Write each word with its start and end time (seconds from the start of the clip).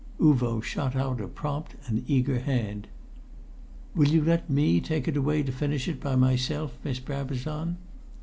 Uvo 0.19 0.61
shot 0.63 0.95
out 0.95 1.21
a 1.21 1.27
prompt 1.27 1.75
and 1.85 2.03
eager 2.09 2.39
hand. 2.39 2.87
"Will 3.93 4.07
you 4.07 4.23
let 4.23 4.49
me 4.49 4.81
take 4.83 5.07
it 5.07 5.15
away 5.15 5.43
to 5.43 5.51
finish 5.51 5.87
by 5.91 6.15
myself, 6.15 6.75
Miss 6.83 6.99
Brabazon?" 6.99 7.77